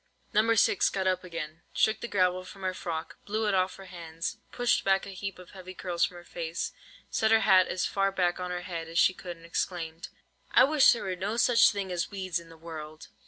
No. 0.33 0.55
6 0.55 0.89
got 0.89 1.05
up 1.05 1.23
again, 1.23 1.61
shook 1.73 1.99
the 2.01 2.07
gravel 2.07 2.43
from 2.43 2.63
her 2.63 2.73
frock, 2.73 3.17
blew 3.27 3.47
it 3.47 3.53
off 3.53 3.75
her 3.75 3.85
hands, 3.85 4.37
pushed 4.51 4.83
back 4.83 5.05
a 5.05 5.09
heap 5.11 5.37
of 5.37 5.51
heavy 5.51 5.75
curls 5.75 6.05
from 6.05 6.17
her 6.17 6.23
face, 6.23 6.71
set 7.11 7.29
her 7.29 7.41
hat 7.41 7.67
as 7.67 7.85
far 7.85 8.11
back 8.11 8.39
on 8.39 8.49
her 8.49 8.61
head 8.63 8.87
as 8.87 8.97
she 8.97 9.13
could, 9.13 9.37
and 9.37 9.45
exclaimed:— 9.45 10.09
"I 10.53 10.63
wish 10.63 10.91
there 10.91 11.03
were 11.03 11.15
no 11.15 11.37
such 11.37 11.69
things 11.69 11.91
as 11.91 12.09
weeds 12.09 12.39
in 12.39 12.49
the 12.49 12.57
world!" 12.57 13.09